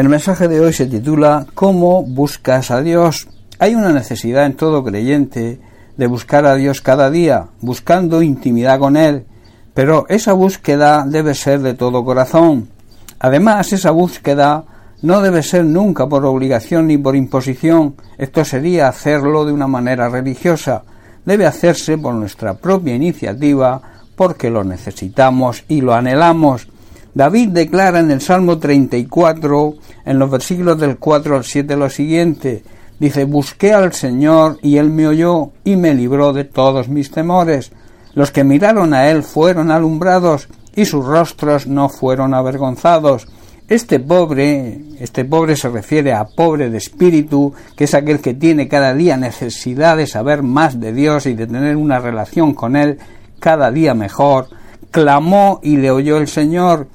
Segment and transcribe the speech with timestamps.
[0.00, 3.28] El mensaje de hoy se titula ¿Cómo buscas a Dios?
[3.58, 5.60] Hay una necesidad en todo creyente
[5.98, 9.26] de buscar a Dios cada día, buscando intimidad con Él,
[9.74, 12.70] pero esa búsqueda debe ser de todo corazón.
[13.18, 14.64] Además, esa búsqueda
[15.02, 20.08] no debe ser nunca por obligación ni por imposición, esto sería hacerlo de una manera
[20.08, 20.82] religiosa,
[21.26, 23.82] debe hacerse por nuestra propia iniciativa,
[24.16, 26.68] porque lo necesitamos y lo anhelamos.
[27.14, 29.74] David declara en el Salmo 34,
[30.04, 32.62] en los versículos del 4 al 7, lo siguiente.
[33.00, 37.72] Dice, busqué al Señor y Él me oyó y me libró de todos mis temores.
[38.14, 43.26] Los que miraron a Él fueron alumbrados y sus rostros no fueron avergonzados.
[43.68, 48.68] Este pobre, este pobre se refiere a pobre de espíritu, que es aquel que tiene
[48.68, 52.98] cada día necesidad de saber más de Dios y de tener una relación con Él
[53.38, 54.48] cada día mejor,
[54.90, 56.88] clamó y le oyó el Señor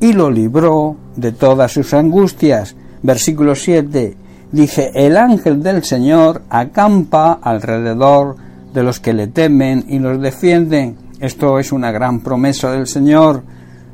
[0.00, 2.74] y lo libró de todas sus angustias.
[3.02, 4.16] Versículo 7
[4.50, 8.36] dice, el ángel del Señor acampa alrededor
[8.72, 10.96] de los que le temen y los defienden.
[11.20, 13.42] Esto es una gran promesa del Señor.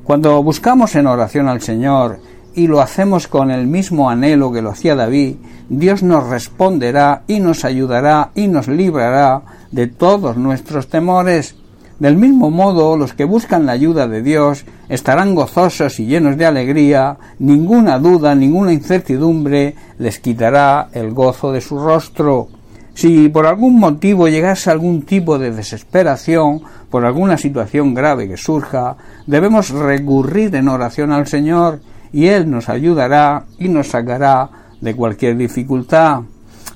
[0.04, 2.20] Cuando buscamos en oración al Señor
[2.54, 5.36] y lo hacemos con el mismo anhelo que lo hacía David,
[5.68, 11.56] Dios nos responderá y nos ayudará y nos librará de todos nuestros temores.
[11.98, 16.44] Del mismo modo, los que buscan la ayuda de Dios estarán gozosos y llenos de
[16.44, 22.48] alegría, ninguna duda, ninguna incertidumbre les quitará el gozo de su rostro.
[22.92, 28.96] Si por algún motivo llegase algún tipo de desesperación, por alguna situación grave que surja,
[29.26, 31.80] debemos recurrir en oración al Señor
[32.12, 34.50] y Él nos ayudará y nos sacará
[34.82, 36.20] de cualquier dificultad.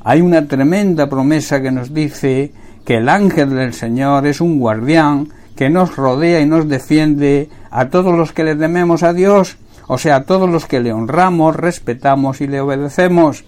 [0.03, 2.53] Hay una tremenda promesa que nos dice
[2.91, 7.89] que el ángel del Señor es un guardián que nos rodea y nos defiende a
[7.89, 11.55] todos los que le tememos a Dios, o sea, a todos los que le honramos,
[11.55, 13.45] respetamos y le obedecemos.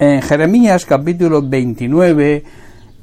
[0.00, 2.42] En Jeremías capítulo 29,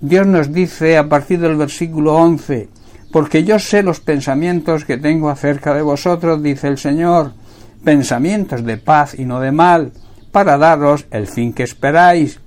[0.02, 2.68] Dios nos dice a partir del versículo 11,
[3.14, 7.32] porque yo sé los pensamientos que tengo acerca de vosotros, dice el Señor,
[7.86, 9.94] pensamientos de paz y no de mal,
[10.34, 12.42] para daros el fin que esperáis,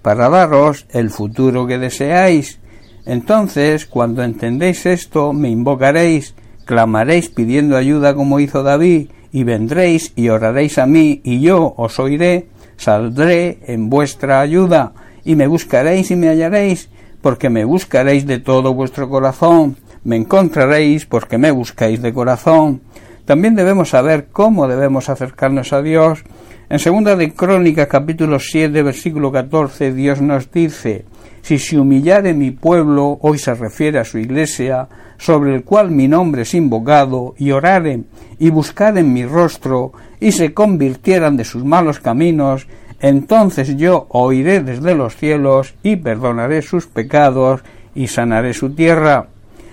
[0.00, 2.61] para daros el futuro que deseáis.
[3.04, 10.28] Entonces, cuando entendéis esto, me invocaréis, clamaréis pidiendo ayuda como hizo David, y vendréis y
[10.28, 14.92] oraréis a mí, y yo os oiré, saldré en vuestra ayuda,
[15.24, 16.90] y me buscaréis y me hallaréis,
[17.22, 22.82] porque me buscaréis de todo vuestro corazón, me encontraréis porque me buscáis de corazón.
[23.24, 26.24] También debemos saber cómo debemos acercarnos a Dios.
[26.72, 31.04] En segunda de Crónicas capítulo 7 versículo 14 Dios nos dice
[31.42, 34.88] si se humillare mi pueblo, hoy se refiere a su iglesia,
[35.18, 38.06] sobre el cual mi nombre es invocado, y oraren,
[38.38, 42.66] y buscaren mi rostro, y se convirtieran de sus malos caminos,
[43.00, 47.62] entonces yo oiré desde los cielos, y perdonaré sus pecados,
[47.94, 49.26] y sanaré su tierra.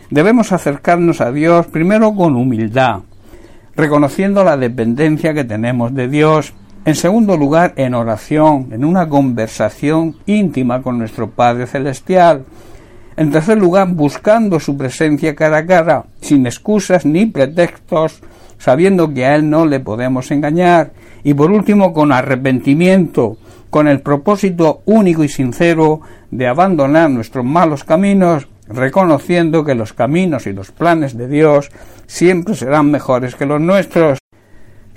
[0.09, 3.03] Debemos acercarnos a Dios primero con humildad,
[3.75, 6.53] reconociendo la dependencia que tenemos de Dios,
[6.89, 12.45] en segundo lugar, en oración, en una conversación íntima con nuestro Padre Celestial.
[13.15, 18.21] En tercer lugar, buscando su presencia cara a cara, sin excusas ni pretextos,
[18.57, 20.91] sabiendo que a Él no le podemos engañar.
[21.23, 23.37] Y por último, con arrepentimiento,
[23.69, 26.01] con el propósito único y sincero
[26.31, 31.69] de abandonar nuestros malos caminos, reconociendo que los caminos y los planes de Dios
[32.07, 34.18] siempre serán mejores que los nuestros.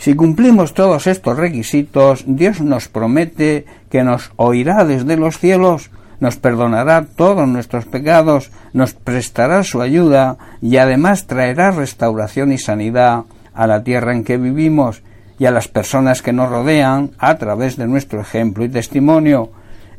[0.02, 6.34] Si cumplimos todos estos requisitos, Dios nos promete que nos oirá desde los cielos, nos
[6.34, 13.68] perdonará todos nuestros pecados, nos prestará su ayuda y además traerá restauración y sanidad a
[13.68, 15.04] la tierra en que vivimos
[15.38, 19.52] y a las personas que nos rodean a través de nuestro ejemplo y testimonio.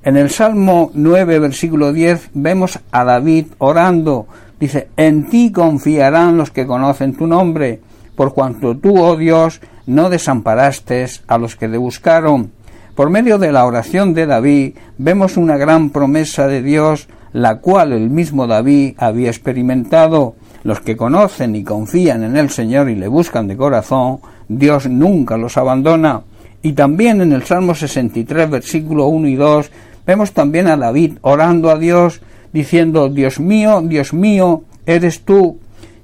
[0.04, 4.28] En el Salmo 9, versículo 10, vemos a David orando.
[4.60, 7.80] Dice, en ti confiarán los que conocen tu nombre,
[8.16, 12.52] por cuanto tú, oh Dios, no desamparaste a los que te buscaron.
[12.96, 17.92] Por medio de la oración de David vemos una gran promesa de Dios, la cual
[17.92, 20.36] el mismo David había experimentado.
[20.64, 25.38] Los que conocen y confían en el Señor y le buscan de corazón, Dios nunca
[25.38, 26.22] los abandona.
[26.62, 29.72] Y también en el Salmo 63, versículo 1 y 2,
[30.06, 32.22] vemos también a David orando a Dios,
[32.54, 35.58] diciendo, Dios mío, Dios mío, eres tú,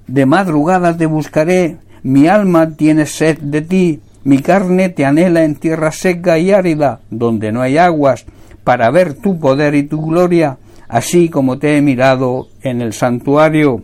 [0.07, 5.55] de madrugada te buscaré, mi alma tiene sed de ti, mi carne te anhela en
[5.55, 8.25] tierra seca y árida, donde no hay aguas,
[8.63, 10.57] para ver tu poder y tu gloria,
[10.87, 13.83] así como te he mirado en el santuario.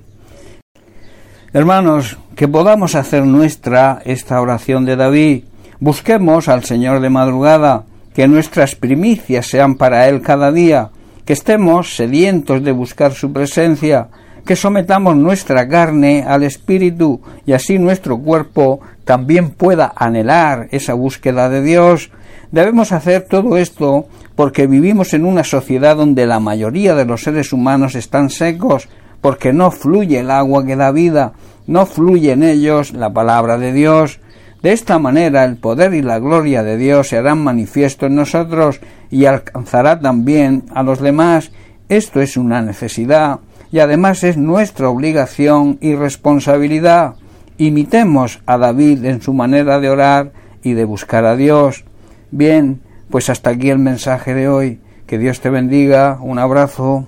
[1.54, 5.44] Hermanos, que podamos hacer nuestra esta oración de David,
[5.80, 7.84] Busquemos al Señor de madrugada,
[8.14, 10.90] que nuestras primicias sean para Él cada día,
[11.26, 14.08] que estemos sedientos de buscar su presencia,
[14.46, 21.50] que sometamos nuestra carne al Espíritu y así nuestro cuerpo también pueda anhelar esa búsqueda
[21.50, 22.12] de Dios.
[22.52, 27.54] Debemos hacer todo esto porque vivimos en una sociedad donde la mayoría de los seres
[27.54, 28.88] humanos están secos,
[29.20, 31.34] porque no fluye el agua que da vida,
[31.66, 34.20] no fluye en ellos la palabra de Dios.
[34.62, 38.80] De esta manera el poder y la gloria de Dios se harán manifiesto en nosotros
[39.10, 41.52] y alcanzará también a los demás.
[41.90, 43.40] Esto es una necesidad
[43.76, 47.16] y además es nuestra obligación y responsabilidad.
[47.58, 50.32] Imitemos a David en su manera de orar
[50.64, 51.84] y de buscar a Dios.
[52.32, 52.80] Bien,
[53.10, 54.80] pues hasta aquí el mensaje de hoy.
[55.08, 56.20] Que Dios te bendiga.
[56.22, 57.06] Un abrazo.